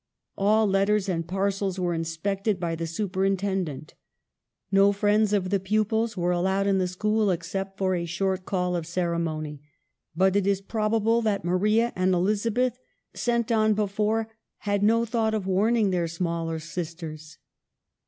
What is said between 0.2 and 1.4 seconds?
All letters and